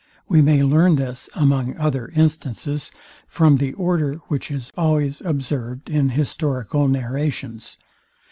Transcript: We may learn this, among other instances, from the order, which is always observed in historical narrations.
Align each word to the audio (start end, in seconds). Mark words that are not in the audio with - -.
We 0.27 0.41
may 0.41 0.63
learn 0.63 0.95
this, 0.95 1.29
among 1.35 1.77
other 1.77 2.07
instances, 2.15 2.89
from 3.27 3.57
the 3.57 3.73
order, 3.73 4.15
which 4.29 4.49
is 4.49 4.71
always 4.75 5.21
observed 5.21 5.91
in 5.91 6.09
historical 6.09 6.87
narrations. 6.87 7.77